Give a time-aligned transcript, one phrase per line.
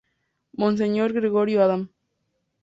[0.61, 1.83] Monseñor Gregorio Adam.